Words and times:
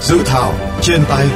Dự 0.00 0.18
thảo 0.26 0.54
trên 0.82 1.00
tay 1.08 1.26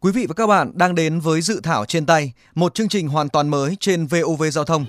Quý 0.00 0.12
vị 0.12 0.26
và 0.26 0.34
các 0.34 0.46
bạn 0.46 0.70
đang 0.74 0.94
đến 0.94 1.20
với 1.20 1.40
Dự 1.40 1.60
thảo 1.62 1.84
trên 1.84 2.06
tay, 2.06 2.32
một 2.54 2.74
chương 2.74 2.88
trình 2.88 3.08
hoàn 3.08 3.28
toàn 3.28 3.48
mới 3.48 3.76
trên 3.80 4.06
VOV 4.06 4.42
Giao 4.52 4.64
thông. 4.64 4.86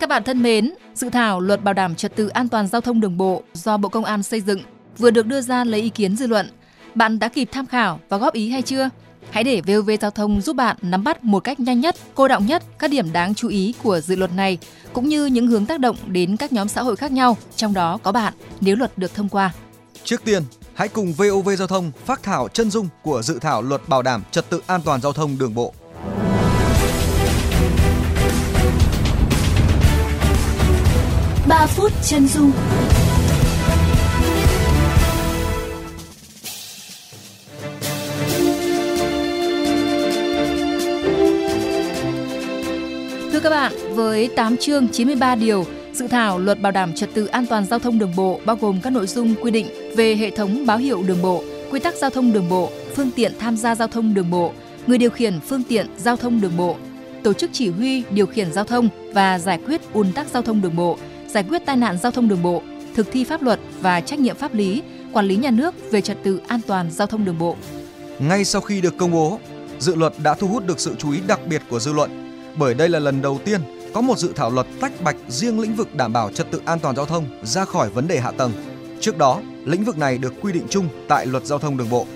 Các 0.00 0.08
bạn 0.08 0.24
thân 0.24 0.42
mến, 0.42 0.74
dự 0.94 1.10
thảo 1.10 1.40
luật 1.40 1.64
bảo 1.64 1.74
đảm 1.74 1.94
trật 1.94 2.16
tự 2.16 2.28
an 2.28 2.48
toàn 2.48 2.66
giao 2.66 2.80
thông 2.80 3.00
đường 3.00 3.16
bộ 3.16 3.42
do 3.52 3.76
Bộ 3.76 3.88
Công 3.88 4.04
an 4.04 4.22
xây 4.22 4.40
dựng 4.40 4.60
vừa 4.98 5.10
được 5.10 5.26
đưa 5.26 5.40
ra 5.40 5.64
lấy 5.64 5.80
ý 5.80 5.88
kiến 5.88 6.16
dư 6.16 6.26
luận. 6.26 6.50
Bạn 6.94 7.18
đã 7.18 7.28
kịp 7.28 7.48
tham 7.52 7.66
khảo 7.66 8.00
và 8.08 8.16
góp 8.16 8.34
ý 8.34 8.50
hay 8.50 8.62
chưa? 8.62 8.88
Hãy 9.30 9.44
để 9.44 9.60
VOV 9.60 9.90
Giao 10.00 10.10
thông 10.10 10.40
giúp 10.40 10.56
bạn 10.56 10.76
nắm 10.82 11.04
bắt 11.04 11.24
một 11.24 11.40
cách 11.40 11.60
nhanh 11.60 11.80
nhất, 11.80 11.96
cô 12.14 12.28
động 12.28 12.46
nhất 12.46 12.62
các 12.78 12.90
điểm 12.90 13.12
đáng 13.12 13.34
chú 13.34 13.48
ý 13.48 13.74
của 13.82 14.00
dự 14.00 14.16
luật 14.16 14.32
này, 14.32 14.58
cũng 14.92 15.08
như 15.08 15.26
những 15.26 15.46
hướng 15.46 15.66
tác 15.66 15.80
động 15.80 15.96
đến 16.06 16.36
các 16.36 16.52
nhóm 16.52 16.68
xã 16.68 16.82
hội 16.82 16.96
khác 16.96 17.12
nhau, 17.12 17.36
trong 17.56 17.74
đó 17.74 17.98
có 18.02 18.12
bạn, 18.12 18.34
nếu 18.60 18.76
luật 18.76 18.98
được 18.98 19.14
thông 19.14 19.28
qua. 19.28 19.52
Trước 20.04 20.24
tiên, 20.24 20.42
hãy 20.74 20.88
cùng 20.88 21.12
VOV 21.12 21.50
Giao 21.58 21.68
thông 21.68 21.92
phát 22.04 22.22
thảo 22.22 22.48
chân 22.48 22.70
dung 22.70 22.88
của 23.02 23.22
dự 23.22 23.38
thảo 23.38 23.62
luật 23.62 23.88
bảo 23.88 24.02
đảm 24.02 24.22
trật 24.30 24.50
tự 24.50 24.60
an 24.66 24.80
toàn 24.84 25.00
giao 25.00 25.12
thông 25.12 25.38
đường 25.38 25.54
bộ. 25.54 25.74
ba 31.50 31.66
phút 31.66 31.92
chân 32.02 32.28
dung 32.28 32.52
với 44.00 44.28
8 44.36 44.56
chương 44.56 44.88
93 44.88 45.34
điều, 45.34 45.64
dự 45.92 46.08
thảo 46.08 46.38
luật 46.38 46.60
bảo 46.60 46.72
đảm 46.72 46.92
trật 46.94 47.14
tự 47.14 47.26
an 47.26 47.46
toàn 47.46 47.66
giao 47.66 47.78
thông 47.78 47.98
đường 47.98 48.12
bộ 48.16 48.40
bao 48.44 48.56
gồm 48.56 48.80
các 48.82 48.90
nội 48.90 49.06
dung 49.06 49.34
quy 49.42 49.50
định 49.50 49.66
về 49.96 50.14
hệ 50.16 50.30
thống 50.30 50.66
báo 50.66 50.78
hiệu 50.78 51.02
đường 51.06 51.22
bộ, 51.22 51.44
quy 51.70 51.80
tắc 51.80 51.94
giao 51.94 52.10
thông 52.10 52.32
đường 52.32 52.48
bộ, 52.48 52.70
phương 52.94 53.10
tiện 53.16 53.32
tham 53.38 53.56
gia 53.56 53.74
giao 53.74 53.88
thông 53.88 54.14
đường 54.14 54.30
bộ, 54.30 54.52
người 54.86 54.98
điều 54.98 55.10
khiển 55.10 55.40
phương 55.40 55.62
tiện 55.68 55.86
giao 55.98 56.16
thông 56.16 56.40
đường 56.40 56.56
bộ, 56.56 56.76
tổ 57.22 57.32
chức 57.32 57.50
chỉ 57.52 57.70
huy 57.70 58.02
điều 58.10 58.26
khiển 58.26 58.52
giao 58.52 58.64
thông 58.64 58.88
và 59.14 59.38
giải 59.38 59.58
quyết 59.66 59.80
ùn 59.92 60.12
tắc 60.12 60.26
giao 60.28 60.42
thông 60.42 60.62
đường 60.62 60.76
bộ, 60.76 60.98
giải 61.28 61.44
quyết 61.48 61.62
tai 61.66 61.76
nạn 61.76 61.98
giao 61.98 62.12
thông 62.12 62.28
đường 62.28 62.42
bộ, 62.42 62.62
thực 62.94 63.06
thi 63.12 63.24
pháp 63.24 63.42
luật 63.42 63.60
và 63.80 64.00
trách 64.00 64.18
nhiệm 64.18 64.36
pháp 64.36 64.54
lý, 64.54 64.82
quản 65.12 65.26
lý 65.26 65.36
nhà 65.36 65.50
nước 65.50 65.74
về 65.90 66.00
trật 66.00 66.22
tự 66.22 66.40
an 66.48 66.60
toàn 66.66 66.90
giao 66.90 67.06
thông 67.06 67.24
đường 67.24 67.38
bộ. 67.38 67.56
Ngay 68.18 68.44
sau 68.44 68.60
khi 68.60 68.80
được 68.80 68.96
công 68.96 69.12
bố, 69.12 69.38
dự 69.78 69.94
luật 69.94 70.12
đã 70.24 70.34
thu 70.34 70.46
hút 70.46 70.66
được 70.66 70.80
sự 70.80 70.94
chú 70.98 71.12
ý 71.12 71.18
đặc 71.26 71.40
biệt 71.46 71.62
của 71.70 71.80
dư 71.80 71.92
luận 71.92 72.30
bởi 72.56 72.74
đây 72.74 72.88
là 72.88 72.98
lần 72.98 73.22
đầu 73.22 73.40
tiên 73.44 73.60
có 73.92 74.00
một 74.00 74.18
dự 74.18 74.32
thảo 74.36 74.50
luật 74.50 74.66
tách 74.80 74.92
bạch 75.04 75.16
riêng 75.28 75.60
lĩnh 75.60 75.74
vực 75.74 75.94
đảm 75.94 76.12
bảo 76.12 76.30
trật 76.30 76.50
tự 76.50 76.60
an 76.64 76.78
toàn 76.78 76.96
giao 76.96 77.06
thông 77.06 77.24
ra 77.42 77.64
khỏi 77.64 77.90
vấn 77.90 78.08
đề 78.08 78.20
hạ 78.20 78.30
tầng. 78.30 78.52
Trước 79.00 79.18
đó, 79.18 79.40
lĩnh 79.64 79.84
vực 79.84 79.98
này 79.98 80.18
được 80.18 80.34
quy 80.40 80.52
định 80.52 80.66
chung 80.70 80.88
tại 81.08 81.26
luật 81.26 81.46
giao 81.46 81.58
thông 81.58 81.76
đường 81.76 81.90
bộ. 81.90 82.06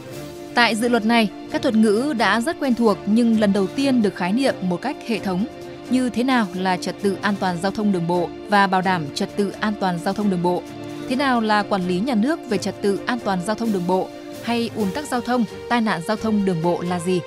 Tại 0.54 0.74
dự 0.74 0.88
luật 0.88 1.04
này, 1.04 1.30
các 1.52 1.62
thuật 1.62 1.74
ngữ 1.74 2.14
đã 2.18 2.40
rất 2.40 2.60
quen 2.60 2.74
thuộc 2.74 2.98
nhưng 3.06 3.40
lần 3.40 3.52
đầu 3.52 3.66
tiên 3.66 4.02
được 4.02 4.14
khái 4.16 4.32
niệm 4.32 4.54
một 4.62 4.82
cách 4.82 4.96
hệ 5.06 5.18
thống 5.18 5.46
như 5.90 6.10
thế 6.10 6.24
nào 6.24 6.46
là 6.54 6.76
trật 6.76 7.02
tự 7.02 7.16
an 7.22 7.34
toàn 7.40 7.56
giao 7.62 7.72
thông 7.72 7.92
đường 7.92 8.06
bộ 8.06 8.28
và 8.48 8.66
bảo 8.66 8.82
đảm 8.82 9.06
trật 9.14 9.36
tự 9.36 9.52
an 9.60 9.74
toàn 9.80 9.98
giao 10.04 10.14
thông 10.14 10.30
đường 10.30 10.42
bộ, 10.42 10.62
thế 11.08 11.16
nào 11.16 11.40
là 11.40 11.62
quản 11.62 11.88
lý 11.88 12.00
nhà 12.00 12.14
nước 12.14 12.38
về 12.48 12.58
trật 12.58 12.82
tự 12.82 13.00
an 13.06 13.18
toàn 13.24 13.38
giao 13.46 13.56
thông 13.56 13.72
đường 13.72 13.86
bộ 13.86 14.08
hay 14.42 14.70
ùn 14.74 14.88
tắc 14.94 15.04
giao 15.08 15.20
thông, 15.20 15.44
tai 15.68 15.80
nạn 15.80 16.00
giao 16.08 16.16
thông 16.16 16.44
đường 16.44 16.62
bộ 16.62 16.82
là 16.82 17.00
gì. 17.00 17.20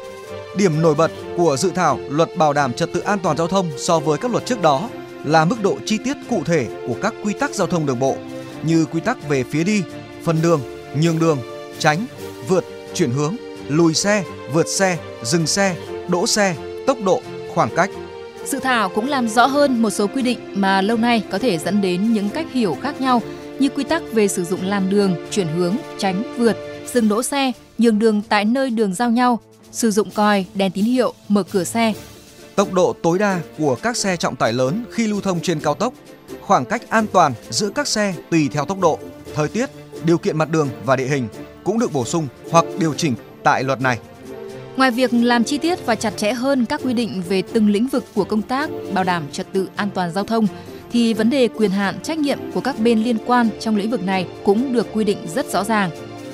Điểm 0.57 0.81
nổi 0.81 0.95
bật 0.95 1.11
của 1.37 1.57
dự 1.57 1.71
thảo 1.75 1.99
luật 2.09 2.37
bảo 2.37 2.53
đảm 2.53 2.73
trật 2.73 2.93
tự 2.93 2.99
an 2.99 3.19
toàn 3.23 3.37
giao 3.37 3.47
thông 3.47 3.69
so 3.77 3.99
với 3.99 4.17
các 4.17 4.31
luật 4.31 4.45
trước 4.45 4.61
đó 4.61 4.89
là 5.23 5.45
mức 5.45 5.55
độ 5.63 5.77
chi 5.85 5.97
tiết 6.03 6.17
cụ 6.29 6.43
thể 6.45 6.67
của 6.87 6.95
các 7.01 7.13
quy 7.23 7.33
tắc 7.33 7.55
giao 7.55 7.67
thông 7.67 7.85
đường 7.85 7.99
bộ 7.99 8.15
như 8.63 8.85
quy 8.85 8.99
tắc 8.99 9.29
về 9.29 9.43
phía 9.43 9.63
đi, 9.63 9.83
phần 10.23 10.41
đường, 10.41 10.61
nhường 11.01 11.19
đường, 11.19 11.37
tránh, 11.79 12.05
vượt, 12.47 12.63
chuyển 12.93 13.11
hướng, 13.11 13.35
lùi 13.67 13.93
xe, 13.93 14.23
vượt 14.53 14.67
xe, 14.67 14.97
dừng 15.23 15.47
xe, 15.47 15.75
đỗ 16.07 16.27
xe, 16.27 16.55
tốc 16.87 16.97
độ, 17.05 17.21
khoảng 17.53 17.69
cách. 17.75 17.89
Dự 18.45 18.59
thảo 18.59 18.89
cũng 18.89 19.09
làm 19.09 19.27
rõ 19.27 19.45
hơn 19.45 19.81
một 19.81 19.89
số 19.89 20.07
quy 20.07 20.21
định 20.21 20.39
mà 20.55 20.81
lâu 20.81 20.97
nay 20.97 21.23
có 21.31 21.39
thể 21.39 21.57
dẫn 21.57 21.81
đến 21.81 22.13
những 22.13 22.29
cách 22.29 22.47
hiểu 22.53 22.77
khác 22.81 23.01
nhau 23.01 23.21
như 23.59 23.69
quy 23.69 23.83
tắc 23.83 24.01
về 24.11 24.27
sử 24.27 24.43
dụng 24.43 24.59
làn 24.63 24.89
đường, 24.89 25.15
chuyển 25.31 25.47
hướng, 25.47 25.75
tránh, 25.97 26.23
vượt, 26.37 26.57
dừng 26.93 27.09
đỗ 27.09 27.23
xe, 27.23 27.51
nhường 27.77 27.99
đường 27.99 28.21
tại 28.29 28.45
nơi 28.45 28.69
đường 28.69 28.93
giao 28.93 29.11
nhau, 29.11 29.39
sử 29.71 29.91
dụng 29.91 30.11
còi, 30.11 30.45
đèn 30.53 30.71
tín 30.71 30.85
hiệu, 30.85 31.13
mở 31.27 31.43
cửa 31.43 31.63
xe. 31.63 31.93
Tốc 32.55 32.73
độ 32.73 32.95
tối 33.03 33.19
đa 33.19 33.41
của 33.57 33.75
các 33.75 33.97
xe 33.97 34.17
trọng 34.17 34.35
tải 34.35 34.53
lớn 34.53 34.85
khi 34.91 35.07
lưu 35.07 35.21
thông 35.21 35.39
trên 35.41 35.59
cao 35.59 35.73
tốc, 35.73 35.93
khoảng 36.41 36.65
cách 36.65 36.89
an 36.89 37.05
toàn 37.11 37.33
giữa 37.49 37.69
các 37.69 37.87
xe 37.87 38.13
tùy 38.31 38.49
theo 38.51 38.65
tốc 38.65 38.79
độ, 38.79 38.99
thời 39.35 39.47
tiết, 39.47 39.69
điều 40.03 40.17
kiện 40.17 40.37
mặt 40.37 40.49
đường 40.49 40.69
và 40.85 40.95
địa 40.95 41.07
hình 41.07 41.27
cũng 41.63 41.79
được 41.79 41.93
bổ 41.93 42.05
sung 42.05 42.27
hoặc 42.51 42.65
điều 42.79 42.93
chỉnh 42.93 43.15
tại 43.43 43.63
luật 43.63 43.81
này. 43.81 43.99
Ngoài 44.77 44.91
việc 44.91 45.13
làm 45.13 45.43
chi 45.43 45.57
tiết 45.57 45.85
và 45.85 45.95
chặt 45.95 46.17
chẽ 46.17 46.33
hơn 46.33 46.65
các 46.65 46.81
quy 46.83 46.93
định 46.93 47.23
về 47.29 47.41
từng 47.41 47.69
lĩnh 47.69 47.87
vực 47.87 48.05
của 48.15 48.23
công 48.23 48.41
tác 48.41 48.69
bảo 48.93 49.03
đảm 49.03 49.23
trật 49.31 49.53
tự 49.53 49.69
an 49.75 49.89
toàn 49.93 50.13
giao 50.13 50.23
thông, 50.23 50.47
thì 50.91 51.13
vấn 51.13 51.29
đề 51.29 51.47
quyền 51.47 51.71
hạn 51.71 51.99
trách 52.03 52.17
nhiệm 52.17 52.39
của 52.51 52.61
các 52.61 52.79
bên 52.79 53.03
liên 53.03 53.17
quan 53.25 53.49
trong 53.59 53.75
lĩnh 53.75 53.91
vực 53.91 54.03
này 54.03 54.27
cũng 54.43 54.73
được 54.73 54.87
quy 54.93 55.03
định 55.03 55.17
rất 55.35 55.51
rõ 55.51 55.63
ràng. 55.63 55.89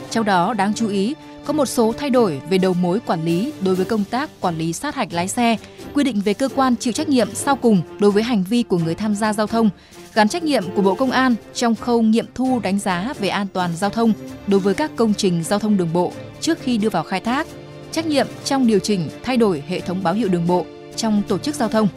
Trong 0.09 0.25
đó 0.25 0.53
đáng 0.53 0.73
chú 0.73 0.87
ý 0.89 1.15
có 1.45 1.53
một 1.53 1.65
số 1.65 1.93
thay 1.97 2.09
đổi 2.09 2.41
về 2.49 2.57
đầu 2.57 2.73
mối 2.73 2.99
quản 3.05 3.25
lý 3.25 3.53
đối 3.61 3.75
với 3.75 3.85
công 3.85 4.03
tác 4.03 4.29
quản 4.39 4.57
lý 4.57 4.73
sát 4.73 4.95
hạch 4.95 5.13
lái 5.13 5.27
xe, 5.27 5.57
quy 5.93 6.03
định 6.03 6.21
về 6.21 6.33
cơ 6.33 6.49
quan 6.55 6.75
chịu 6.75 6.93
trách 6.93 7.09
nhiệm 7.09 7.35
sau 7.35 7.55
cùng 7.55 7.81
đối 7.99 8.11
với 8.11 8.23
hành 8.23 8.43
vi 8.43 8.63
của 8.63 8.77
người 8.77 8.95
tham 8.95 9.15
gia 9.15 9.33
giao 9.33 9.47
thông, 9.47 9.69
gắn 10.13 10.29
trách 10.29 10.43
nhiệm 10.43 10.63
của 10.75 10.81
Bộ 10.81 10.95
Công 10.95 11.11
an 11.11 11.35
trong 11.53 11.75
khâu 11.75 12.01
nghiệm 12.01 12.25
thu 12.35 12.59
đánh 12.63 12.79
giá 12.79 13.13
về 13.19 13.29
an 13.29 13.47
toàn 13.53 13.75
giao 13.75 13.89
thông 13.89 14.13
đối 14.47 14.59
với 14.59 14.73
các 14.73 14.91
công 14.95 15.13
trình 15.13 15.43
giao 15.43 15.59
thông 15.59 15.77
đường 15.77 15.93
bộ 15.93 16.11
trước 16.41 16.57
khi 16.61 16.77
đưa 16.77 16.89
vào 16.89 17.03
khai 17.03 17.19
thác, 17.19 17.47
trách 17.91 18.05
nhiệm 18.05 18.27
trong 18.43 18.67
điều 18.67 18.79
chỉnh 18.79 19.09
thay 19.23 19.37
đổi 19.37 19.63
hệ 19.67 19.79
thống 19.79 20.03
báo 20.03 20.13
hiệu 20.13 20.27
đường 20.29 20.47
bộ 20.47 20.65
trong 20.95 21.21
tổ 21.27 21.37
chức 21.37 21.55
giao 21.55 21.69
thông. 21.69 21.87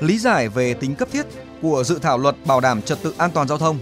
Lý 0.00 0.18
giải 0.18 0.48
về 0.48 0.74
tính 0.74 0.94
cấp 0.94 1.08
thiết 1.12 1.26
của 1.62 1.84
dự 1.84 1.98
thảo 2.02 2.18
luật 2.18 2.36
bảo 2.46 2.60
đảm 2.60 2.82
trật 2.82 3.02
tự 3.02 3.14
an 3.18 3.30
toàn 3.34 3.48
giao 3.48 3.58
thông. 3.58 3.78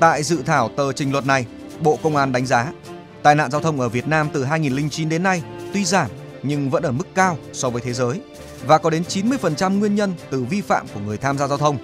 Tại 0.00 0.22
dự 0.22 0.38
thảo 0.46 0.70
tờ 0.76 0.92
trình 0.92 1.12
luật 1.12 1.26
này, 1.26 1.46
Bộ 1.80 1.98
Công 2.02 2.16
an 2.16 2.32
đánh 2.32 2.46
giá 2.46 2.72
tai 3.22 3.34
nạn 3.34 3.50
giao 3.50 3.60
thông 3.60 3.80
ở 3.80 3.88
Việt 3.88 4.08
Nam 4.08 4.28
từ 4.32 4.44
2009 4.44 5.08
đến 5.08 5.22
nay 5.22 5.42
tuy 5.74 5.84
giảm 5.84 6.10
nhưng 6.42 6.70
vẫn 6.70 6.82
ở 6.82 6.92
mức 6.92 7.06
cao 7.14 7.38
so 7.52 7.70
với 7.70 7.82
thế 7.82 7.92
giới 7.92 8.20
và 8.66 8.78
có 8.78 8.90
đến 8.90 9.02
90% 9.08 9.78
nguyên 9.78 9.94
nhân 9.94 10.14
từ 10.30 10.44
vi 10.44 10.60
phạm 10.60 10.86
của 10.94 11.00
người 11.00 11.16
tham 11.16 11.38
gia 11.38 11.46
giao 11.48 11.58
thông. 11.58 11.78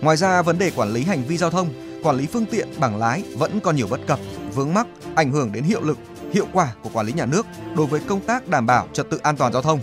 Ngoài 0.00 0.16
ra, 0.16 0.42
vấn 0.42 0.58
đề 0.58 0.70
quản 0.70 0.92
lý 0.92 1.02
hành 1.02 1.24
vi 1.24 1.36
giao 1.36 1.50
thông, 1.50 1.68
quản 2.02 2.16
lý 2.16 2.26
phương 2.26 2.46
tiện 2.46 2.68
bằng 2.78 2.96
lái 2.96 3.22
vẫn 3.36 3.60
còn 3.60 3.76
nhiều 3.76 3.86
bất 3.90 4.00
cập, 4.06 4.18
vướng 4.54 4.74
mắc, 4.74 4.86
ảnh 5.14 5.32
hưởng 5.32 5.52
đến 5.52 5.64
hiệu 5.64 5.82
lực, 5.82 5.98
hiệu 6.32 6.46
quả 6.52 6.72
của 6.82 6.90
quản 6.92 7.06
lý 7.06 7.12
nhà 7.12 7.26
nước 7.26 7.46
đối 7.76 7.86
với 7.86 8.00
công 8.08 8.20
tác 8.20 8.48
đảm 8.48 8.66
bảo 8.66 8.88
trật 8.92 9.10
tự 9.10 9.18
an 9.22 9.36
toàn 9.36 9.52
giao 9.52 9.62
thông. 9.62 9.80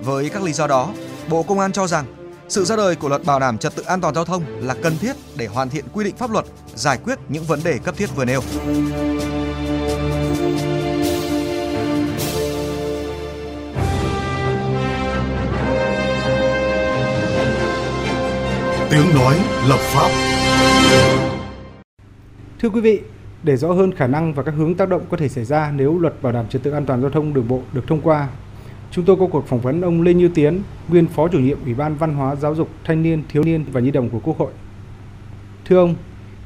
Với 0.00 0.30
các 0.30 0.42
lý 0.42 0.52
do 0.52 0.66
đó, 0.66 0.92
Bộ 1.28 1.42
Công 1.42 1.60
an 1.60 1.72
cho 1.72 1.86
rằng 1.86 2.04
sự 2.48 2.64
ra 2.64 2.76
đời 2.76 2.96
của 2.96 3.08
luật 3.08 3.24
bảo 3.24 3.40
đảm 3.40 3.58
trật 3.58 3.74
tự 3.74 3.82
an 3.82 4.00
toàn 4.00 4.14
giao 4.14 4.24
thông 4.24 4.44
là 4.60 4.74
cần 4.82 4.98
thiết 4.98 5.16
để 5.36 5.46
hoàn 5.46 5.70
thiện 5.70 5.84
quy 5.92 6.04
định 6.04 6.16
pháp 6.16 6.30
luật, 6.30 6.44
giải 6.74 6.98
quyết 7.04 7.18
những 7.28 7.44
vấn 7.44 7.60
đề 7.64 7.78
cấp 7.78 7.94
thiết 7.98 8.16
vừa 8.16 8.24
nêu. 8.24 8.40
Tiếng 18.94 19.14
nói 19.14 19.36
lập 19.68 19.78
pháp. 19.80 20.08
Thưa 22.58 22.68
quý 22.70 22.80
vị, 22.80 23.00
để 23.42 23.56
rõ 23.56 23.72
hơn 23.72 23.92
khả 23.94 24.06
năng 24.06 24.34
và 24.34 24.42
các 24.42 24.52
hướng 24.52 24.74
tác 24.74 24.88
động 24.88 25.02
có 25.10 25.16
thể 25.16 25.28
xảy 25.28 25.44
ra 25.44 25.72
nếu 25.76 25.98
luật 25.98 26.22
bảo 26.22 26.32
đảm 26.32 26.48
trật 26.48 26.62
tự 26.62 26.70
an 26.70 26.86
toàn 26.86 27.00
giao 27.00 27.10
thông 27.10 27.34
đường 27.34 27.48
bộ 27.48 27.62
được 27.72 27.86
thông 27.86 28.00
qua, 28.00 28.28
chúng 28.90 29.04
tôi 29.04 29.16
có 29.16 29.26
cuộc 29.26 29.46
phỏng 29.46 29.60
vấn 29.60 29.80
ông 29.80 30.02
Lê 30.02 30.14
Như 30.14 30.28
Tiến, 30.28 30.62
nguyên 30.88 31.06
Phó 31.06 31.28
chủ 31.28 31.38
nhiệm 31.38 31.64
Ủy 31.64 31.74
ban 31.74 31.96
Văn 31.96 32.14
hóa 32.14 32.34
Giáo 32.34 32.54
dục 32.54 32.68
Thanh 32.84 33.02
niên, 33.02 33.22
Thiếu 33.28 33.42
niên 33.42 33.64
và 33.72 33.80
Nhi 33.80 33.90
đồng 33.90 34.10
của 34.10 34.20
Quốc 34.24 34.38
hội. 34.38 34.52
Thưa 35.64 35.78
ông, 35.78 35.94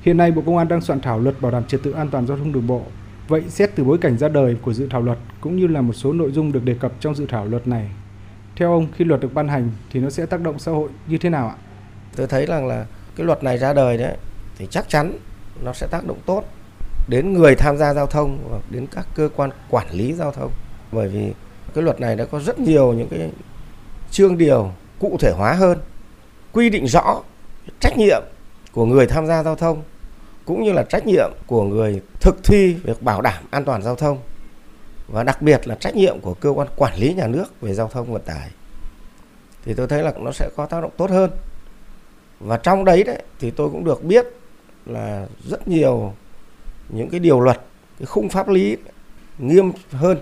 hiện 0.03 0.17
nay 0.17 0.31
Bộ 0.33 0.43
Công 0.47 0.57
an 0.57 0.69
đang 0.69 0.81
soạn 0.81 1.01
thảo 1.01 1.21
luật 1.21 1.41
bảo 1.41 1.53
đảm 1.53 1.65
trật 1.65 1.83
tự 1.83 1.93
an 1.93 2.09
toàn 2.11 2.27
giao 2.27 2.37
thông 2.37 2.53
đường 2.53 2.67
bộ. 2.67 2.83
Vậy 3.29 3.43
xét 3.49 3.71
từ 3.77 3.85
bối 3.85 3.99
cảnh 3.99 4.19
ra 4.19 4.29
đời 4.29 4.57
của 4.63 4.73
dự 4.73 4.87
thảo 4.91 5.03
luật 5.03 5.19
cũng 5.41 5.57
như 5.57 5.67
là 5.67 5.81
một 5.81 5.93
số 5.93 6.13
nội 6.13 6.31
dung 6.31 6.53
được 6.53 6.65
đề 6.65 6.75
cập 6.75 6.93
trong 7.01 7.15
dự 7.15 7.27
thảo 7.27 7.47
luật 7.47 7.69
này, 7.69 7.89
theo 8.57 8.73
ông 8.73 8.87
khi 8.97 9.05
luật 9.05 9.21
được 9.21 9.35
ban 9.35 9.49
hành 9.49 9.71
thì 9.91 10.01
nó 10.01 10.11
sẽ 10.11 10.27
tác 10.27 10.41
động 10.41 10.59
xã 10.59 10.73
hội 10.73 10.89
như 11.09 11.19
thế 11.19 11.31
nào 11.31 11.49
ạ? 11.49 11.55
Tôi 12.19 12.27
thấy 12.27 12.47
rằng 12.47 12.67
là 12.67 12.87
cái 13.17 13.27
luật 13.27 13.45
này 13.45 13.59
ra 13.59 13.73
đời 13.73 13.97
đấy, 13.97 14.17
thì 14.57 14.67
chắc 14.71 14.89
chắn 14.89 15.19
nó 15.63 15.73
sẽ 15.73 15.87
tác 15.91 16.07
động 16.07 16.19
tốt 16.27 16.45
đến 17.09 17.33
người 17.33 17.55
tham 17.55 17.77
gia 17.77 17.95
giao 17.95 18.07
thông 18.07 18.39
và 18.51 18.59
đến 18.71 18.87
các 18.95 19.07
cơ 19.15 19.29
quan 19.37 19.51
quản 19.71 19.87
lý 19.91 20.13
giao 20.13 20.33
thông. 20.33 20.51
Bởi 20.93 21.09
vì 21.09 21.33
cái 21.75 21.85
luật 21.85 22.01
này 22.01 22.17
đã 22.17 22.25
có 22.25 22.41
rất 22.41 22.59
nhiều 22.59 22.93
những 22.93 23.09
cái 23.09 23.31
chương 24.11 24.39
điều 24.39 24.73
cụ 24.99 25.17
thể 25.21 25.33
hóa 25.37 25.53
hơn, 25.53 25.79
quy 26.53 26.71
định 26.71 26.87
rõ 26.87 27.23
trách 27.81 27.97
nhiệm 27.97 28.23
của 28.73 28.87
người 28.87 29.07
tham 29.07 29.27
gia 29.27 29.43
giao 29.43 29.57
thông, 29.57 29.83
cũng 30.45 30.63
như 30.63 30.73
là 30.73 30.83
trách 30.83 31.07
nhiệm 31.07 31.31
của 31.47 31.63
người 31.63 32.03
thực 32.21 32.45
thi 32.45 32.75
việc 32.75 33.03
bảo 33.03 33.23
đảm 33.23 33.45
an 33.51 33.65
toàn 33.65 33.83
giao 33.83 33.97
thông, 33.97 34.19
và 35.09 35.25
đặc 35.25 35.43
biệt 35.43 35.69
là 35.69 35.75
trách 35.75 35.97
nhiệm 35.97 36.21
của 36.21 36.35
cơ 36.35 36.51
quan 36.51 36.69
quản 36.77 36.95
lý 36.97 37.15
nhà 37.15 37.27
nước 37.27 37.61
về 37.61 37.75
giao 37.75 37.89
thông 37.89 38.13
vận 38.13 38.23
tải. 38.23 38.51
Thì 39.65 39.75
tôi 39.75 39.87
thấy 39.87 40.03
là 40.03 40.13
nó 40.21 40.33
sẽ 40.33 40.51
có 40.57 40.67
tác 40.67 40.81
động 40.81 40.93
tốt 40.97 41.11
hơn 41.11 41.31
và 42.41 42.57
trong 42.57 42.85
đấy 42.85 43.05
đấy, 43.05 43.23
thì 43.39 43.51
tôi 43.51 43.71
cũng 43.71 43.85
được 43.85 44.05
biết 44.05 44.27
là 44.87 45.27
rất 45.45 45.69
nhiều 45.69 46.15
những 46.89 47.09
cái 47.11 47.21
điều 47.21 47.41
luật, 47.41 47.61
cái 47.99 48.07
khung 48.07 48.29
pháp 48.29 48.49
lý 48.49 48.77
nghiêm 49.39 49.73
hơn 49.91 50.19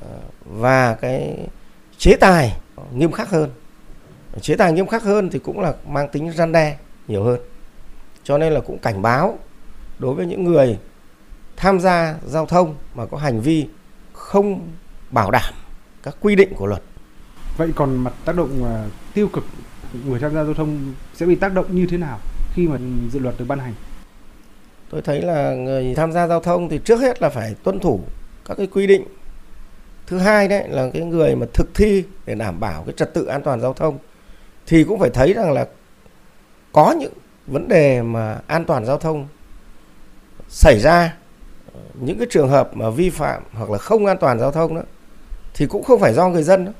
ờ, 0.00 0.18
và 0.44 0.94
cái 0.94 1.48
chế 1.98 2.16
tài 2.20 2.56
nghiêm 2.92 3.12
khắc 3.12 3.30
hơn. 3.30 3.50
Chế 4.40 4.56
tài 4.56 4.72
nghiêm 4.72 4.86
khắc 4.86 5.02
hơn 5.02 5.30
thì 5.30 5.38
cũng 5.38 5.60
là 5.60 5.74
mang 5.88 6.08
tính 6.08 6.32
răn 6.32 6.52
đe 6.52 6.76
nhiều 7.08 7.24
hơn. 7.24 7.40
Cho 8.24 8.38
nên 8.38 8.52
là 8.52 8.60
cũng 8.60 8.78
cảnh 8.78 9.02
báo 9.02 9.38
đối 9.98 10.14
với 10.14 10.26
những 10.26 10.44
người 10.44 10.78
tham 11.56 11.80
gia 11.80 12.14
giao 12.26 12.46
thông 12.46 12.74
mà 12.94 13.06
có 13.06 13.18
hành 13.18 13.40
vi 13.40 13.66
không 14.12 14.68
bảo 15.10 15.30
đảm 15.30 15.54
các 16.02 16.16
quy 16.20 16.36
định 16.36 16.54
của 16.54 16.66
luật. 16.66 16.82
Vậy 17.56 17.72
còn 17.76 17.96
mặt 17.96 18.12
tác 18.24 18.36
động 18.36 18.64
ờ, 18.64 18.84
tiêu 19.14 19.28
cực 19.32 19.44
người 20.06 20.20
tham 20.20 20.34
gia 20.34 20.44
giao 20.44 20.54
thông 20.54 20.94
sẽ 21.14 21.26
bị 21.26 21.34
tác 21.34 21.54
động 21.54 21.66
như 21.76 21.86
thế 21.86 21.96
nào 21.96 22.18
khi 22.54 22.68
mà 22.68 22.78
dự 23.12 23.18
luật 23.18 23.34
được 23.38 23.44
ban 23.48 23.58
hành? 23.58 23.74
Tôi 24.90 25.02
thấy 25.02 25.22
là 25.22 25.54
người 25.54 25.94
tham 25.94 26.12
gia 26.12 26.26
giao 26.26 26.40
thông 26.40 26.68
thì 26.68 26.80
trước 26.84 27.00
hết 27.00 27.22
là 27.22 27.28
phải 27.28 27.54
tuân 27.62 27.80
thủ 27.80 28.00
các 28.44 28.54
cái 28.56 28.66
quy 28.66 28.86
định. 28.86 29.04
Thứ 30.06 30.18
hai 30.18 30.48
đấy 30.48 30.68
là 30.68 30.90
cái 30.92 31.02
người 31.02 31.36
mà 31.36 31.46
thực 31.54 31.74
thi 31.74 32.04
để 32.26 32.34
đảm 32.34 32.60
bảo 32.60 32.82
cái 32.86 32.94
trật 32.96 33.14
tự 33.14 33.24
an 33.24 33.42
toàn 33.42 33.60
giao 33.60 33.72
thông 33.72 33.98
thì 34.66 34.84
cũng 34.84 34.98
phải 35.00 35.10
thấy 35.10 35.32
rằng 35.32 35.52
là 35.52 35.66
có 36.72 36.94
những 36.98 37.12
vấn 37.46 37.68
đề 37.68 38.02
mà 38.02 38.38
an 38.46 38.64
toàn 38.64 38.84
giao 38.84 38.98
thông 38.98 39.28
xảy 40.48 40.80
ra. 40.80 41.16
Những 41.94 42.18
cái 42.18 42.26
trường 42.30 42.48
hợp 42.48 42.76
mà 42.76 42.90
vi 42.90 43.10
phạm 43.10 43.42
hoặc 43.52 43.70
là 43.70 43.78
không 43.78 44.06
an 44.06 44.16
toàn 44.20 44.38
giao 44.38 44.52
thông 44.52 44.74
đó 44.74 44.82
thì 45.54 45.66
cũng 45.66 45.84
không 45.84 46.00
phải 46.00 46.14
do 46.14 46.28
người 46.28 46.42
dân 46.42 46.64
đó 46.64 46.72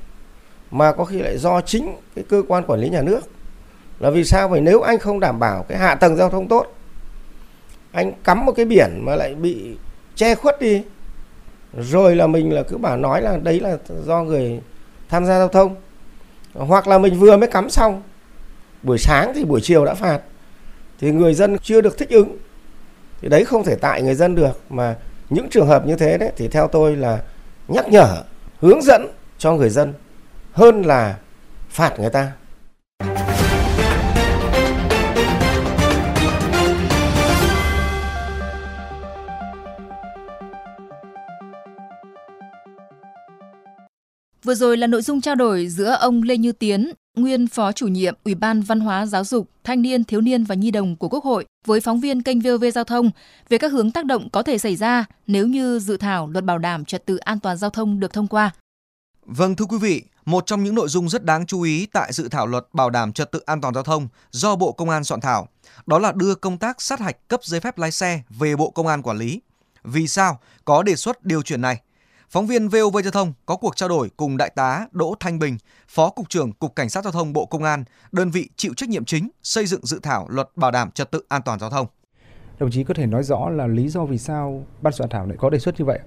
mà 0.73 0.91
có 0.91 1.05
khi 1.05 1.19
lại 1.19 1.37
do 1.37 1.61
chính 1.61 1.95
cái 2.15 2.25
cơ 2.29 2.43
quan 2.47 2.63
quản 2.67 2.79
lý 2.79 2.89
nhà 2.89 3.01
nước. 3.01 3.21
Là 3.99 4.09
vì 4.09 4.23
sao? 4.23 4.47
Vậy 4.49 4.61
nếu 4.61 4.81
anh 4.81 4.99
không 4.99 5.19
đảm 5.19 5.39
bảo 5.39 5.65
cái 5.69 5.77
hạ 5.77 5.95
tầng 5.95 6.15
giao 6.15 6.29
thông 6.29 6.47
tốt, 6.47 6.75
anh 7.91 8.11
cắm 8.23 8.45
một 8.45 8.51
cái 8.51 8.65
biển 8.65 8.89
mà 9.01 9.15
lại 9.15 9.35
bị 9.35 9.77
che 10.15 10.35
khuất 10.35 10.61
đi, 10.61 10.83
rồi 11.77 12.15
là 12.15 12.27
mình 12.27 12.53
là 12.53 12.63
cứ 12.63 12.77
bảo 12.77 12.97
nói 12.97 13.21
là 13.21 13.37
đấy 13.37 13.59
là 13.59 13.77
do 14.05 14.23
người 14.23 14.61
tham 15.09 15.25
gia 15.25 15.37
giao 15.37 15.47
thông. 15.47 15.75
Hoặc 16.53 16.87
là 16.87 16.97
mình 16.97 17.19
vừa 17.19 17.37
mới 17.37 17.49
cắm 17.51 17.69
xong, 17.69 18.01
buổi 18.83 18.97
sáng 18.97 19.31
thì 19.35 19.45
buổi 19.45 19.61
chiều 19.61 19.85
đã 19.85 19.93
phạt, 19.93 20.19
thì 20.99 21.11
người 21.11 21.33
dân 21.33 21.57
chưa 21.59 21.81
được 21.81 21.97
thích 21.97 22.09
ứng. 22.09 22.37
Thì 23.21 23.29
đấy 23.29 23.45
không 23.45 23.63
thể 23.63 23.75
tại 23.75 24.01
người 24.01 24.15
dân 24.15 24.35
được. 24.35 24.61
Mà 24.69 24.95
những 25.29 25.49
trường 25.49 25.67
hợp 25.67 25.85
như 25.85 25.95
thế 25.95 26.17
đấy 26.17 26.31
thì 26.37 26.47
theo 26.47 26.67
tôi 26.67 26.95
là 26.95 27.21
nhắc 27.67 27.89
nhở, 27.89 28.23
hướng 28.59 28.81
dẫn 28.81 29.07
cho 29.37 29.53
người 29.53 29.69
dân 29.69 29.93
hơn 30.53 30.81
là 30.81 31.17
phạt 31.69 31.99
người 31.99 32.09
ta 32.09 32.31
Vừa 44.43 44.55
rồi 44.55 44.77
là 44.77 44.87
nội 44.87 45.01
dung 45.01 45.21
trao 45.21 45.35
đổi 45.35 45.67
giữa 45.67 45.97
ông 45.99 46.23
Lê 46.23 46.37
Như 46.37 46.51
Tiến, 46.51 46.91
nguyên 47.17 47.47
phó 47.47 47.71
chủ 47.71 47.87
nhiệm 47.87 48.15
Ủy 48.23 48.35
ban 48.35 48.61
Văn 48.61 48.79
hóa 48.79 49.05
Giáo 49.05 49.23
dục, 49.23 49.49
Thanh 49.63 49.81
niên, 49.81 50.03
Thiếu 50.03 50.21
niên 50.21 50.43
và 50.43 50.55
Nhi 50.55 50.71
đồng 50.71 50.95
của 50.95 51.09
Quốc 51.09 51.23
hội 51.23 51.45
với 51.65 51.79
phóng 51.79 51.99
viên 51.99 52.21
kênh 52.21 52.39
VOV 52.39 52.65
Giao 52.73 52.83
thông 52.83 53.11
về 53.49 53.57
các 53.57 53.71
hướng 53.71 53.91
tác 53.91 54.05
động 54.05 54.29
có 54.29 54.43
thể 54.43 54.57
xảy 54.57 54.75
ra 54.75 55.05
nếu 55.27 55.47
như 55.47 55.79
dự 55.79 55.97
thảo 55.97 56.29
luật 56.29 56.45
bảo 56.45 56.57
đảm 56.57 56.85
trật 56.85 57.05
tự 57.05 57.17
an 57.17 57.39
toàn 57.39 57.57
giao 57.57 57.69
thông 57.69 57.99
được 57.99 58.13
thông 58.13 58.27
qua. 58.27 58.51
Vâng 59.25 59.55
thưa 59.55 59.65
quý 59.65 59.77
vị, 59.77 60.03
một 60.25 60.45
trong 60.45 60.63
những 60.63 60.75
nội 60.75 60.87
dung 60.89 61.09
rất 61.09 61.25
đáng 61.25 61.45
chú 61.45 61.61
ý 61.61 61.85
tại 61.93 62.13
dự 62.13 62.29
thảo 62.29 62.47
luật 62.47 62.67
bảo 62.73 62.89
đảm 62.89 63.13
trật 63.13 63.31
tự 63.31 63.39
an 63.45 63.61
toàn 63.61 63.73
giao 63.73 63.83
thông 63.83 64.07
do 64.31 64.55
Bộ 64.55 64.71
Công 64.71 64.89
an 64.89 65.03
soạn 65.03 65.21
thảo, 65.21 65.47
đó 65.85 65.99
là 65.99 66.11
đưa 66.11 66.35
công 66.35 66.57
tác 66.57 66.81
sát 66.81 66.99
hạch 66.99 67.27
cấp 67.27 67.39
giấy 67.43 67.59
phép 67.59 67.77
lái 67.77 67.91
xe 67.91 68.21
về 68.29 68.55
Bộ 68.55 68.69
Công 68.69 68.87
an 68.87 69.01
quản 69.01 69.17
lý. 69.17 69.41
Vì 69.83 70.07
sao 70.07 70.39
có 70.65 70.83
đề 70.83 70.95
xuất 70.95 71.25
điều 71.25 71.41
chuyển 71.41 71.61
này? 71.61 71.81
Phóng 72.29 72.47
viên 72.47 72.67
VOV 72.67 72.97
Giao 73.03 73.11
thông 73.11 73.33
có 73.45 73.55
cuộc 73.55 73.75
trao 73.75 73.89
đổi 73.89 74.09
cùng 74.17 74.37
Đại 74.37 74.49
tá 74.55 74.87
Đỗ 74.91 75.15
Thanh 75.19 75.39
Bình, 75.39 75.57
Phó 75.87 76.09
Cục 76.09 76.29
trưởng 76.29 76.51
Cục 76.53 76.75
Cảnh 76.75 76.89
sát 76.89 77.03
Giao 77.03 77.11
thông 77.11 77.33
Bộ 77.33 77.45
Công 77.45 77.63
an, 77.63 77.83
đơn 78.11 78.31
vị 78.31 78.49
chịu 78.55 78.73
trách 78.73 78.89
nhiệm 78.89 79.05
chính 79.05 79.29
xây 79.43 79.65
dựng 79.65 79.85
dự 79.85 79.99
thảo 80.03 80.27
luật 80.29 80.49
bảo 80.55 80.71
đảm 80.71 80.91
trật 80.91 81.11
tự 81.11 81.23
an 81.29 81.41
toàn 81.45 81.59
giao 81.59 81.69
thông. 81.69 81.87
Đồng 82.59 82.71
chí 82.71 82.83
có 82.83 82.93
thể 82.93 83.05
nói 83.05 83.23
rõ 83.23 83.49
là 83.49 83.67
lý 83.67 83.89
do 83.89 84.05
vì 84.05 84.17
sao 84.17 84.65
ban 84.81 84.93
soạn 84.93 85.09
thảo 85.09 85.25
lại 85.25 85.37
có 85.39 85.49
đề 85.49 85.59
xuất 85.59 85.79
như 85.79 85.85
vậy? 85.85 85.99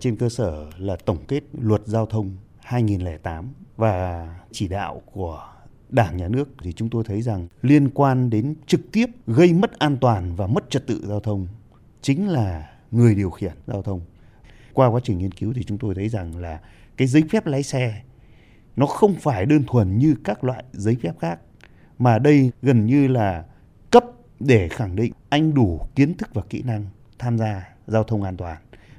Trên 0.00 0.16
cơ 0.16 0.28
sở 0.28 0.66
là 0.78 0.96
tổng 0.96 1.24
kết 1.28 1.42
luật 1.60 1.82
giao 1.86 2.06
thông 2.06 2.36
2008 2.62 3.52
và 3.76 4.28
chỉ 4.52 4.68
đạo 4.68 5.02
của 5.12 5.48
Đảng, 5.88 6.16
nhà 6.16 6.28
nước 6.28 6.48
thì 6.62 6.72
chúng 6.72 6.90
tôi 6.90 7.04
thấy 7.06 7.22
rằng 7.22 7.48
liên 7.62 7.90
quan 7.90 8.30
đến 8.30 8.54
trực 8.66 8.80
tiếp 8.92 9.06
gây 9.26 9.52
mất 9.52 9.78
an 9.78 9.96
toàn 10.00 10.36
và 10.36 10.46
mất 10.46 10.70
trật 10.70 10.86
tự 10.86 11.04
giao 11.08 11.20
thông 11.20 11.46
chính 12.02 12.28
là 12.28 12.70
người 12.90 13.14
điều 13.14 13.30
khiển 13.30 13.52
giao 13.66 13.82
thông. 13.82 14.00
Qua 14.72 14.88
quá 14.88 15.00
trình 15.04 15.18
nghiên 15.18 15.32
cứu 15.32 15.52
thì 15.56 15.64
chúng 15.64 15.78
tôi 15.78 15.94
thấy 15.94 16.08
rằng 16.08 16.36
là 16.36 16.60
cái 16.96 17.08
giấy 17.08 17.22
phép 17.30 17.46
lái 17.46 17.62
xe 17.62 18.02
nó 18.76 18.86
không 18.86 19.14
phải 19.14 19.46
đơn 19.46 19.64
thuần 19.66 19.98
như 19.98 20.16
các 20.24 20.44
loại 20.44 20.64
giấy 20.72 20.96
phép 21.02 21.12
khác, 21.20 21.40
mà 21.98 22.18
đây 22.18 22.50
gần 22.62 22.86
như 22.86 23.08
là 23.08 23.44
cấp 23.90 24.04
để 24.40 24.68
khẳng 24.68 24.96
định 24.96 25.12
anh 25.28 25.54
đủ 25.54 25.80
kiến 25.94 26.14
thức 26.14 26.34
và 26.34 26.42
kỹ 26.50 26.62
năng 26.62 26.86
tham 27.18 27.38
gia 27.38 27.68
giao 27.86 28.04
thông 28.04 28.22
an 28.22 28.36
toàn 28.36 28.56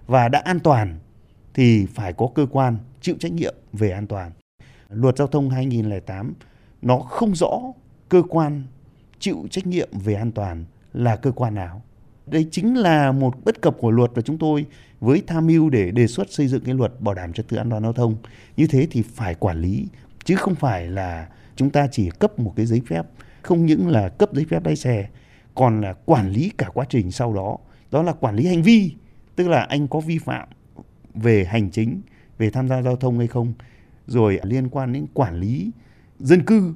và 0.08 0.28
đã 0.28 0.40
an 0.40 0.60
toàn 0.60 1.00
thì 1.54 1.86
phải 1.86 2.14
có 2.14 2.28
cơ 2.36 2.46
quan 2.52 2.78
chịu 3.02 3.16
trách 3.20 3.32
nhiệm 3.32 3.56
về 3.74 3.92
an 3.92 4.08
toàn. 4.08 4.32
Luật 4.90 5.18
giao 5.18 5.28
thông 5.28 5.50
2008 5.50 6.34
nó 6.82 6.98
không 6.98 7.36
rõ 7.36 7.60
cơ 8.10 8.24
quan 8.30 8.64
chịu 9.20 9.48
trách 9.52 9.68
nhiệm 9.68 9.90
về 10.04 10.14
an 10.14 10.32
toàn 10.32 10.66
là 10.94 11.16
cơ 11.16 11.32
quan 11.32 11.56
nào 11.56 11.82
đây 12.26 12.48
chính 12.52 12.78
là 12.78 13.12
một 13.12 13.34
bất 13.46 13.62
cập 13.62 13.78
của 13.80 13.92
luật 13.92 14.12
và 14.16 14.22
chúng 14.22 14.38
tôi 14.38 14.66
với 15.00 15.24
tham 15.28 15.48
mưu 15.48 15.70
để 15.70 15.92
đề 15.92 16.08
xuất 16.08 16.32
xây 16.32 16.48
dựng 16.48 16.64
cái 16.64 16.76
luật 16.76 17.02
bảo 17.02 17.16
đảm 17.16 17.34
trật 17.34 17.48
tự 17.48 17.58
an 17.58 17.70
toàn 17.70 17.84
giao 17.84 17.94
thông. 17.94 18.16
Như 18.58 18.68
thế 18.68 18.88
thì 18.92 19.02
phải 19.02 19.36
quản 19.36 19.62
lý 19.62 19.88
chứ 20.24 20.36
không 20.36 20.56
phải 20.56 20.88
là 20.88 21.28
chúng 21.56 21.70
ta 21.70 21.88
chỉ 21.92 22.10
cấp 22.20 22.40
một 22.40 22.54
cái 22.56 22.66
giấy 22.66 22.82
phép, 22.88 23.02
không 23.42 23.66
những 23.66 23.88
là 23.88 24.10
cấp 24.10 24.30
giấy 24.34 24.46
phép 24.50 24.66
lái 24.66 24.76
xe 24.76 25.08
còn 25.56 25.82
là 25.82 25.94
quản 25.94 26.30
lý 26.30 26.52
cả 26.58 26.70
quá 26.74 26.86
trình 26.90 27.12
sau 27.12 27.34
đó. 27.34 27.58
Đó 27.92 28.04
là 28.04 28.14
quản 28.14 28.36
lý 28.36 28.48
hành 28.48 28.64
vi, 28.64 28.92
tức 29.36 29.48
là 29.48 29.62
anh 29.62 29.88
có 29.88 30.00
vi 30.00 30.18
phạm 30.18 30.48
về 31.16 31.46
hành 31.46 31.72
chính, 31.72 32.02
về 32.38 32.50
tham 32.50 32.70
gia 32.70 32.82
giao 32.82 32.96
thông 32.96 33.18
hay 33.18 33.28
không, 33.28 33.54
rồi 34.08 34.40
liên 34.44 34.70
quan 34.70 34.94
đến 34.94 35.06
quản 35.14 35.40
lý 35.40 35.72
dân 36.20 36.46
cư 36.46 36.74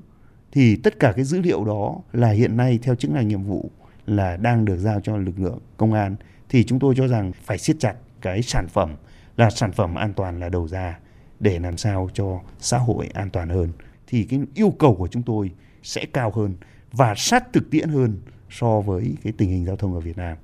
thì 0.51 0.75
tất 0.75 1.00
cả 1.00 1.12
cái 1.15 1.25
dữ 1.25 1.41
liệu 1.41 1.65
đó 1.65 1.95
là 2.13 2.29
hiện 2.29 2.57
nay 2.57 2.79
theo 2.81 2.95
chức 2.95 3.12
năng 3.12 3.27
nhiệm 3.27 3.43
vụ 3.43 3.71
là 4.05 4.38
đang 4.38 4.65
được 4.65 4.77
giao 4.77 5.01
cho 5.01 5.17
lực 5.17 5.39
lượng 5.39 5.59
công 5.77 5.93
an 5.93 6.15
thì 6.50 6.63
chúng 6.63 6.79
tôi 6.79 6.95
cho 6.97 7.07
rằng 7.07 7.31
phải 7.43 7.57
siết 7.57 7.75
chặt 7.79 7.95
cái 8.21 8.41
sản 8.41 8.67
phẩm 8.67 8.95
là 9.38 9.50
sản 9.50 9.71
phẩm 9.71 9.95
an 9.95 10.13
toàn 10.13 10.39
là 10.39 10.50
đầu 10.50 10.67
ra 10.67 11.00
để 11.39 11.59
làm 11.59 11.77
sao 11.77 12.09
cho 12.13 12.39
xã 12.59 12.77
hội 12.77 13.09
an 13.13 13.29
toàn 13.29 13.50
hơn 13.50 13.71
thì 14.07 14.23
cái 14.23 14.39
yêu 14.55 14.73
cầu 14.79 14.95
của 14.95 15.07
chúng 15.07 15.23
tôi 15.23 15.51
sẽ 15.83 16.05
cao 16.13 16.31
hơn 16.35 16.55
và 16.91 17.13
sát 17.17 17.53
thực 17.53 17.71
tiễn 17.71 17.89
hơn 17.89 18.17
so 18.50 18.81
với 18.81 19.15
cái 19.23 19.33
tình 19.38 19.50
hình 19.50 19.65
giao 19.65 19.75
thông 19.75 19.93
ở 19.93 20.00
Việt 20.00 20.17
Nam. 20.17 20.38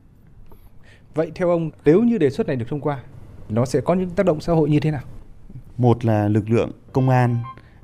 Vậy 1.14 1.32
theo 1.36 1.50
ông, 1.50 1.72
nếu 1.86 2.02
như 2.02 2.18
đề 2.18 2.30
xuất 2.30 2.48
này 2.48 2.56
được 2.56 2.66
thông 2.70 2.82
qua, 2.82 3.04
nó 3.50 3.66
sẽ 3.66 3.82
có 3.82 3.94
những 3.94 4.10
tác 4.10 4.26
động 4.26 4.42
xã 4.42 4.54
hội 4.54 4.70
như 4.70 4.80
thế 4.80 4.92
nào? 4.92 5.04
Một 5.78 6.06
là 6.06 6.28
lực 6.28 6.50
lượng 6.50 6.72
công 6.94 7.10
an. 7.10 7.38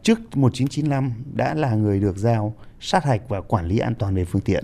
Trước 0.04 0.20
1995 0.20 1.14
đã 1.34 1.54
là 1.54 1.76
người 1.76 2.00
được 2.00 2.18
giao 2.18 2.54
sát 2.80 3.04
hạch 3.04 3.22
và 3.30 3.42
quản 3.42 3.66
lý 3.66 3.80
an 3.80 3.96
toàn 3.96 4.16
về 4.16 4.26
phương 4.26 4.42
tiện. 4.42 4.64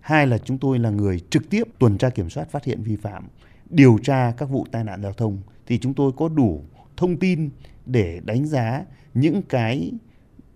Hai 0.00 0.26
là 0.26 0.38
chúng 0.38 0.58
tôi 0.58 0.78
là 0.78 0.90
người 0.90 1.20
trực 1.30 1.50
tiếp 1.50 1.62
tuần 1.78 1.98
tra 1.98 2.10
kiểm 2.10 2.30
soát 2.30 2.50
phát 2.50 2.64
hiện 2.64 2.82
vi 2.82 2.96
phạm, 2.96 3.28
điều 3.70 3.98
tra 4.02 4.32
các 4.36 4.46
vụ 4.46 4.66
tai 4.72 4.84
nạn 4.84 5.02
giao 5.02 5.12
thông. 5.12 5.38
Thì 5.66 5.78
chúng 5.78 5.94
tôi 5.94 6.12
có 6.16 6.28
đủ 6.28 6.64
thông 6.96 7.16
tin 7.16 7.50
để 7.86 8.20
đánh 8.24 8.46
giá 8.46 8.84
những 9.14 9.42
cái 9.42 9.92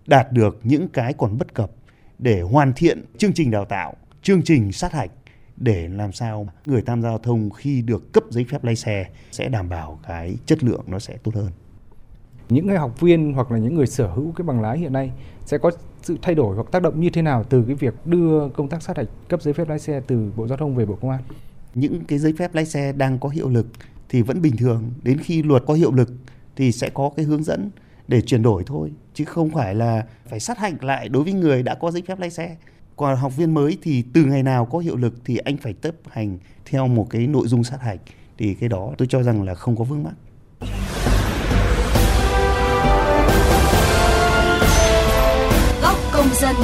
đạt 0.07 0.33
được, 0.33 0.61
những 0.63 0.89
cái 0.89 1.13
còn 1.13 1.39
bất 1.39 1.55
cập 1.55 1.71
để 2.19 2.41
hoàn 2.41 2.73
thiện 2.73 3.05
chương 3.19 3.33
trình 3.33 3.51
đào 3.51 3.65
tạo, 3.65 3.95
chương 4.23 4.43
trình 4.43 4.73
sát 4.73 4.93
hạch 4.93 5.11
để 5.57 5.89
làm 5.89 6.13
sao 6.13 6.49
người 6.67 6.83
tham 6.83 7.03
gia 7.03 7.09
giao 7.09 7.19
thông 7.19 7.51
khi 7.51 7.83
được 7.83 8.13
cấp 8.13 8.25
giấy 8.31 8.47
phép 8.51 8.65
lái 8.65 8.77
xe 8.77 9.07
sẽ 9.33 9.49
đảm 9.49 9.69
bảo 9.69 9.99
cái 10.07 10.37
chất 10.47 10.65
lượng 10.65 10.85
nó 10.87 10.99
sẽ 10.99 11.17
tốt 11.17 11.35
hơn 11.35 11.51
những 12.49 12.67
người 12.67 12.79
học 12.79 13.01
viên 13.01 13.33
hoặc 13.33 13.53
là 13.53 13.59
những 13.59 13.75
người 13.75 13.87
sở 13.87 14.07
hữu 14.07 14.33
cái 14.33 14.45
bằng 14.45 14.61
lái 14.61 14.79
hiện 14.79 14.93
nay 14.93 15.13
sẽ 15.47 15.59
có 15.59 15.71
sự 16.03 16.17
thay 16.23 16.35
đổi 16.35 16.57
hoặc 16.57 16.67
tác 16.71 16.83
động 16.83 17.01
như 17.01 17.11
thế 17.11 17.23
nào 17.23 17.45
từ 17.45 17.65
cái 17.67 17.75
việc 17.75 17.95
đưa 18.05 18.49
công 18.49 18.69
tác 18.69 18.83
sát 18.83 18.97
hạch 18.97 19.09
cấp 19.29 19.43
giấy 19.43 19.55
phép 19.55 19.69
lái 19.69 19.79
xe 19.79 20.01
từ 20.07 20.33
Bộ 20.37 20.49
Giao 20.49 20.59
thông 20.59 20.77
về 20.77 20.87
Bộ 20.87 20.99
Công 21.01 21.11
an? 21.11 21.21
Những 21.75 22.05
cái 22.05 22.19
giấy 22.19 22.33
phép 22.39 22.55
lái 22.55 22.65
xe 22.65 22.93
đang 22.93 23.19
có 23.19 23.29
hiệu 23.29 23.49
lực 23.49 23.67
thì 24.09 24.23
vẫn 24.23 24.43
bình 24.43 24.57
thường, 24.57 24.91
đến 25.03 25.19
khi 25.19 25.43
luật 25.43 25.63
có 25.67 25.75
hiệu 25.75 25.93
lực 25.93 26.09
thì 26.57 26.73
sẽ 26.73 26.91
có 26.91 27.11
cái 27.17 27.25
hướng 27.25 27.45
dẫn 27.45 27.71
để 28.09 28.23
chuyển 28.23 28.43
đổi 28.43 28.63
thôi 28.67 28.93
chứ 29.15 29.25
không 29.25 29.51
phải 29.51 29.75
là 29.75 30.07
phải 30.27 30.41
sát 30.41 30.59
hạch 30.59 30.85
lại 30.85 31.09
đối 31.09 31.25
với 31.25 31.33
người 31.33 31.63
đã 31.63 31.75
có 31.75 31.91
giấy 31.91 32.03
phép 32.07 32.21
lái 32.21 32.31
xe 32.31 32.57
còn 32.97 33.17
học 33.17 33.37
viên 33.37 33.55
mới 33.55 33.79
thì 33.83 34.05
từ 34.13 34.25
ngày 34.25 34.43
nào 34.43 34.65
có 34.65 34.79
hiệu 34.79 34.97
lực 34.97 35.15
thì 35.25 35.37
anh 35.37 35.57
phải 35.57 35.73
chấp 35.73 35.95
hành 36.11 36.39
theo 36.65 36.89
một 36.89 37.07
cái 37.11 37.27
nội 37.27 37.49
dung 37.49 37.65
sát 37.65 37.81
hạch. 37.81 38.01
Thì 38.39 38.55
cái 38.55 38.69
đó 38.69 38.91
tôi 38.99 39.09
cho 39.11 39.23
rằng 39.23 39.43
là 39.43 39.55
không 39.55 39.77
có 39.77 39.85
vướng 39.85 40.03
mắc. 40.03 40.13
Góc 45.83 45.97
công 46.13 46.29
dân. 46.41 46.55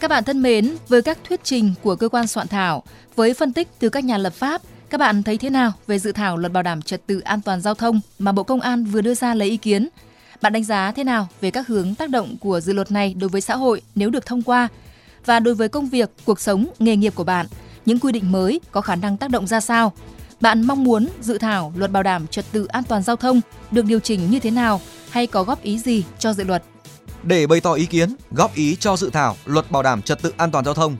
Các 0.00 0.08
bạn 0.08 0.24
thân 0.24 0.42
mến, 0.42 0.76
với 0.88 1.02
các 1.02 1.18
thuyết 1.28 1.40
trình 1.44 1.74
của 1.82 1.96
cơ 1.96 2.08
quan 2.08 2.26
soạn 2.26 2.48
thảo, 2.48 2.82
với 3.14 3.34
phân 3.34 3.52
tích 3.52 3.68
từ 3.78 3.88
các 3.88 4.04
nhà 4.04 4.18
lập 4.18 4.32
pháp, 4.32 4.62
các 4.90 4.98
bạn 4.98 5.22
thấy 5.22 5.38
thế 5.38 5.50
nào 5.50 5.72
về 5.86 5.98
dự 5.98 6.12
thảo 6.12 6.36
luật 6.36 6.52
bảo 6.52 6.62
đảm 6.62 6.82
trật 6.82 7.06
tự 7.06 7.20
an 7.20 7.40
toàn 7.40 7.60
giao 7.60 7.74
thông 7.74 8.00
mà 8.18 8.32
Bộ 8.32 8.42
Công 8.42 8.60
an 8.60 8.84
vừa 8.84 9.00
đưa 9.00 9.14
ra 9.14 9.34
lấy 9.34 9.50
ý 9.50 9.56
kiến? 9.56 9.88
Bạn 10.42 10.52
đánh 10.52 10.64
giá 10.64 10.92
thế 10.92 11.04
nào 11.04 11.28
về 11.40 11.50
các 11.50 11.66
hướng 11.66 11.94
tác 11.94 12.10
động 12.10 12.36
của 12.40 12.60
dự 12.60 12.72
luật 12.72 12.92
này 12.92 13.14
đối 13.14 13.30
với 13.30 13.40
xã 13.40 13.56
hội 13.56 13.82
nếu 13.94 14.10
được 14.10 14.26
thông 14.26 14.42
qua? 14.42 14.68
Và 15.24 15.40
đối 15.40 15.54
với 15.54 15.68
công 15.68 15.88
việc, 15.88 16.10
cuộc 16.24 16.40
sống, 16.40 16.66
nghề 16.78 16.96
nghiệp 16.96 17.14
của 17.14 17.24
bạn, 17.24 17.46
những 17.86 17.98
quy 17.98 18.12
định 18.12 18.32
mới 18.32 18.60
có 18.70 18.80
khả 18.80 18.96
năng 18.96 19.16
tác 19.16 19.30
động 19.30 19.46
ra 19.46 19.60
sao? 19.60 19.92
Bạn 20.40 20.62
mong 20.62 20.84
muốn 20.84 21.08
dự 21.20 21.38
thảo 21.38 21.72
luật 21.76 21.90
bảo 21.90 22.02
đảm 22.02 22.26
trật 22.26 22.44
tự 22.52 22.66
an 22.66 22.84
toàn 22.84 23.02
giao 23.02 23.16
thông 23.16 23.40
được 23.70 23.84
điều 23.84 24.00
chỉnh 24.00 24.30
như 24.30 24.40
thế 24.40 24.50
nào 24.50 24.80
hay 25.10 25.26
có 25.26 25.42
góp 25.42 25.62
ý 25.62 25.78
gì 25.78 26.04
cho 26.18 26.32
dự 26.32 26.44
luật? 26.44 26.62
Để 27.22 27.46
bày 27.46 27.60
tỏ 27.60 27.72
ý 27.72 27.86
kiến, 27.86 28.16
góp 28.30 28.54
ý 28.54 28.76
cho 28.76 28.96
dự 28.96 29.10
thảo 29.10 29.36
luật 29.44 29.70
bảo 29.70 29.82
đảm 29.82 30.02
trật 30.02 30.22
tự 30.22 30.32
an 30.36 30.50
toàn 30.50 30.64
giao 30.64 30.74
thông, 30.74 30.96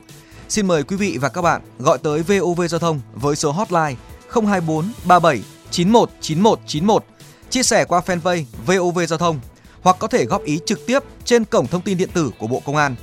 xin 0.49 0.67
mời 0.67 0.83
quý 0.83 0.95
vị 0.95 1.17
và 1.21 1.29
các 1.29 1.41
bạn 1.41 1.61
gọi 1.79 1.97
tới 1.97 2.23
VOV 2.23 2.61
Giao 2.69 2.79
thông 2.79 3.01
với 3.13 3.35
số 3.35 3.51
hotline 3.51 3.95
024 4.29 4.85
37 5.05 5.41
91 5.71 6.09
91 6.21 6.59
91, 6.67 7.05
chia 7.49 7.63
sẻ 7.63 7.85
qua 7.85 8.01
fanpage 8.05 8.43
VOV 8.65 8.99
Giao 9.07 9.19
thông 9.19 9.39
hoặc 9.81 9.95
có 9.99 10.07
thể 10.07 10.25
góp 10.25 10.43
ý 10.43 10.59
trực 10.65 10.85
tiếp 10.85 10.99
trên 11.25 11.45
cổng 11.45 11.67
thông 11.67 11.81
tin 11.81 11.97
điện 11.97 12.09
tử 12.13 12.31
của 12.39 12.47
Bộ 12.47 12.61
Công 12.65 12.75
an. 12.75 12.95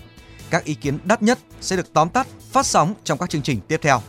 Các 0.50 0.64
ý 0.64 0.74
kiến 0.74 0.98
đắt 1.04 1.22
nhất 1.22 1.38
sẽ 1.60 1.76
được 1.76 1.92
tóm 1.92 2.08
tắt 2.08 2.26
phát 2.52 2.66
sóng 2.66 2.94
trong 3.04 3.18
các 3.18 3.30
chương 3.30 3.42
trình 3.42 3.60
tiếp 3.68 3.78
theo. 3.82 4.00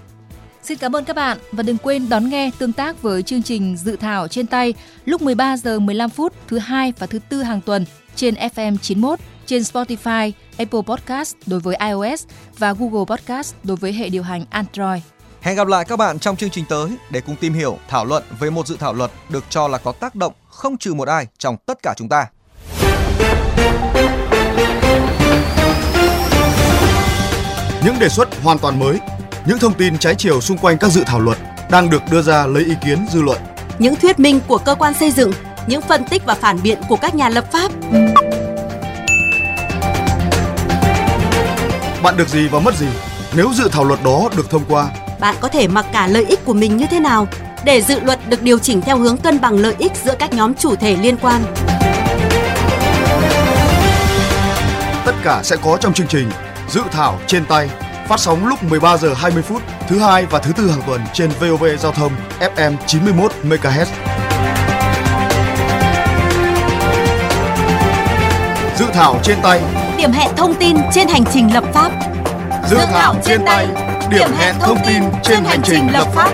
Xin 0.64 0.78
cảm 0.78 0.96
ơn 0.96 1.06
các 1.06 1.16
bạn 1.16 1.38
và 1.52 1.64
đừng 1.64 1.78
quên 1.78 2.10
đón 2.10 2.30
nghe 2.30 2.52
tương 2.58 2.74
tác 2.74 3.02
với 3.02 3.24
chương 3.24 3.44
trình 3.44 3.78
dự 3.78 3.96
thảo 3.96 4.28
trên 4.28 4.48
tay 4.48 4.74
lúc 5.06 5.22
13 5.22 5.58
giờ 5.58 5.80
15 5.80 6.10
phút 6.10 6.34
thứ 6.48 6.58
hai 6.58 6.94
và 7.00 7.08
thứ 7.08 7.20
tư 7.30 7.44
hàng 7.44 7.62
tuần 7.62 7.86
trên 8.16 8.34
FM 8.34 8.78
91, 8.78 9.20
trên 9.46 9.62
Spotify, 9.62 10.32
Apple 10.58 10.82
Podcast 10.88 11.36
đối 11.46 11.60
với 11.60 11.76
iOS 11.76 12.26
và 12.58 12.74
Google 12.74 13.16
Podcast 13.16 13.56
đối 13.64 13.78
với 13.78 13.94
hệ 13.94 14.10
điều 14.10 14.24
hành 14.24 14.46
Android. 14.50 15.15
Hẹn 15.46 15.56
gặp 15.56 15.68
lại 15.68 15.86
các 15.86 16.00
bạn 16.00 16.20
trong 16.20 16.36
chương 16.36 16.50
trình 16.50 16.66
tới 16.70 16.90
để 17.10 17.22
cùng 17.22 17.36
tìm 17.36 17.54
hiểu, 17.54 17.78
thảo 17.88 18.06
luận 18.06 18.24
về 18.40 18.50
một 18.50 18.68
dự 18.68 18.78
thảo 18.80 18.94
luật 18.94 19.12
được 19.30 19.44
cho 19.50 19.68
là 19.68 19.78
có 19.78 19.92
tác 19.92 20.16
động 20.16 20.34
không 20.50 20.78
trừ 20.78 20.94
một 20.94 21.08
ai 21.08 21.28
trong 21.38 21.58
tất 21.66 21.78
cả 21.84 21.94
chúng 21.98 22.10
ta. 22.10 22.28
Những 27.86 28.00
đề 28.00 28.10
xuất 28.10 28.42
hoàn 28.44 28.60
toàn 28.60 28.80
mới, 28.80 29.00
những 29.46 29.60
thông 29.60 29.74
tin 29.74 29.98
trái 29.98 30.16
chiều 30.16 30.42
xung 30.42 30.58
quanh 30.58 30.78
các 30.78 30.92
dự 30.92 31.04
thảo 31.06 31.20
luật 31.20 31.38
đang 31.72 31.90
được 31.90 32.02
đưa 32.12 32.22
ra 32.22 32.48
lấy 32.48 32.66
ý 32.66 32.74
kiến 32.86 33.06
dư 33.12 33.22
luận. 33.22 33.42
những 33.80 33.96
thuyết 33.96 34.20
minh 34.20 34.40
của 34.48 34.58
cơ 34.58 34.76
quan 34.76 34.94
xây 34.94 35.12
dựng, 35.12 35.32
những 35.68 35.82
phân 35.82 36.04
tích 36.10 36.26
và 36.26 36.36
phản 36.36 36.62
biện 36.64 36.80
của 36.90 36.98
các 36.98 37.16
nhà 37.16 37.30
lập 37.30 37.46
pháp. 37.52 37.72
Bạn 42.04 42.18
được 42.18 42.30
gì 42.30 42.48
và 42.48 42.60
mất 42.60 42.76
gì 42.76 42.88
nếu 43.36 43.54
dự 43.54 43.70
thảo 43.72 43.84
luật 43.84 44.04
đó 44.04 44.30
được 44.38 44.50
thông 44.50 44.64
qua? 44.70 44.88
Bạn 45.20 45.36
có 45.42 45.48
thể 45.48 45.68
mặc 45.68 45.86
cả 45.94 46.08
lợi 46.08 46.26
ích 46.26 46.46
của 46.46 46.54
mình 46.54 46.78
như 46.78 46.86
thế 46.92 47.00
nào 47.00 47.28
để 47.64 47.82
dự 47.82 48.00
luật 48.00 48.20
được 48.30 48.42
điều 48.42 48.60
chỉnh 48.60 48.82
theo 48.82 48.98
hướng 48.98 49.18
cân 49.18 49.42
bằng 49.42 49.60
lợi 49.60 49.76
ích 49.80 49.92
giữa 50.04 50.16
các 50.20 50.34
nhóm 50.34 50.54
chủ 50.54 50.76
thể 50.76 50.96
liên 50.96 51.18
quan. 51.18 51.42
Tất 55.06 55.16
cả 55.24 55.42
sẽ 55.44 55.56
có 55.64 55.78
trong 55.78 55.94
chương 55.94 56.08
trình 56.08 56.30
Dự 56.70 56.82
thảo 56.92 57.20
trên 57.28 57.46
tay 57.46 57.70
phát 58.08 58.20
sóng 58.20 58.48
lúc 58.48 58.64
13 58.64 58.98
giờ 58.98 59.14
20 59.14 59.44
phút 59.44 59.62
thứ 59.88 60.00
hai 60.00 60.26
và 60.26 60.40
thứ 60.40 60.52
tư 60.58 60.70
hàng 60.70 60.82
tuần 60.88 61.02
trên 61.14 61.30
VOV 61.40 61.66
Giao 61.80 61.92
thông 61.92 62.12
FM 62.40 62.74
91 62.88 63.32
MHz. 63.44 63.86
Dự 68.78 68.86
thảo 68.94 69.20
trên 69.24 69.38
tay, 69.44 69.62
Điểm 69.98 70.12
hẹn 70.12 70.32
thông 70.38 70.56
tin 70.56 70.78
trên 70.94 71.08
hành 71.08 71.24
trình 71.34 71.54
lập 71.54 71.64
pháp. 71.74 71.92
dự 72.70 72.78
thảo 72.78 73.16
trên 73.26 73.46
tay, 73.46 73.68
điểm 74.10 74.30
hẹn 74.38 74.56
thông 74.60 74.78
tin 74.88 75.04
trên 75.24 75.44
hành 75.44 75.60
trình 75.64 75.88
lập 75.94 76.08
pháp. 76.14 76.32